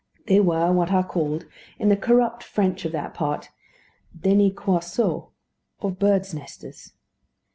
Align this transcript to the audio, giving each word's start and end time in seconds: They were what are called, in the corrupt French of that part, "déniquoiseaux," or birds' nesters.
They 0.25 0.39
were 0.39 0.71
what 0.71 0.91
are 0.91 1.03
called, 1.05 1.45
in 1.77 1.89
the 1.89 1.95
corrupt 1.95 2.41
French 2.43 2.85
of 2.85 2.91
that 2.91 3.13
part, 3.13 3.49
"déniquoiseaux," 4.19 5.27
or 5.79 5.91
birds' 5.91 6.33
nesters. 6.33 6.93